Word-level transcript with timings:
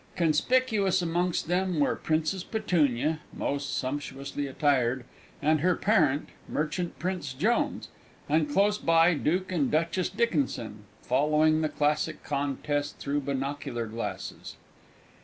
Conspicuous 0.15 1.03
amongst 1.03 1.47
them 1.47 1.79
were 1.79 1.95
Princess 1.95 2.43
Petunia 2.43 3.19
(most 3.31 3.77
sumptuously 3.77 4.47
attired) 4.47 5.05
and 5.43 5.59
her 5.59 5.75
parent, 5.75 6.29
Merchant 6.49 6.97
prince 6.97 7.33
Jones; 7.33 7.89
and 8.27 8.49
close 8.51 8.79
by 8.79 9.13
Duke 9.13 9.51
and 9.51 9.69
Duchess 9.69 10.09
Dickinson, 10.09 10.85
following 11.03 11.61
the 11.61 11.69
classic 11.69 12.23
contest 12.23 12.97
through 12.97 13.19
binocular 13.21 13.85
glasses. 13.85 14.55